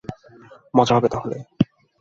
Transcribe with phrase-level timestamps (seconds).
[0.73, 1.37] মজা হবে তাহলে।